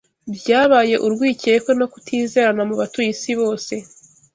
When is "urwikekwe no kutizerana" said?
1.05-2.61